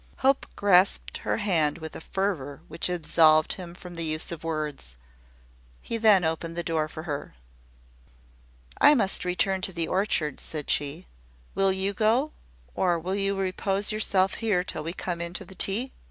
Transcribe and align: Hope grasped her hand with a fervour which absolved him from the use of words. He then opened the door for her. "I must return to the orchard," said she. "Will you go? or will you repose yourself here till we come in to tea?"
Hope 0.25 0.47
grasped 0.55 1.17
her 1.17 1.37
hand 1.37 1.77
with 1.77 1.95
a 1.95 2.01
fervour 2.01 2.61
which 2.67 2.89
absolved 2.89 3.53
him 3.53 3.75
from 3.75 3.93
the 3.93 4.01
use 4.01 4.31
of 4.31 4.43
words. 4.43 4.97
He 5.79 5.97
then 5.97 6.23
opened 6.25 6.55
the 6.57 6.63
door 6.63 6.87
for 6.87 7.03
her. 7.03 7.35
"I 8.79 8.95
must 8.95 9.23
return 9.23 9.61
to 9.61 9.71
the 9.71 9.87
orchard," 9.87 10.39
said 10.39 10.71
she. 10.71 11.05
"Will 11.53 11.71
you 11.71 11.93
go? 11.93 12.31
or 12.73 12.97
will 12.97 13.13
you 13.13 13.35
repose 13.37 13.91
yourself 13.91 14.33
here 14.41 14.63
till 14.63 14.81
we 14.83 14.93
come 14.93 15.21
in 15.21 15.33
to 15.35 15.45
tea?" 15.45 15.91